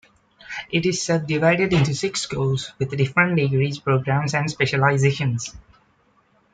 It 0.71 0.87
is 0.87 0.99
subdivided 0.99 1.73
into 1.73 1.93
six 1.93 2.21
schools 2.21 2.71
with 2.79 2.89
different 2.97 3.35
degree 3.37 3.71
programmes 3.85 4.33
and 4.33 4.47
specialisations. 4.49 5.55